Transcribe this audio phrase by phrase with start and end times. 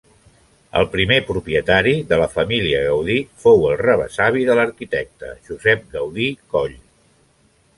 [0.77, 6.79] El primer propietari de la família Gaudí fou el rebesavi de l'arquitecte, Josep Gaudí Coll.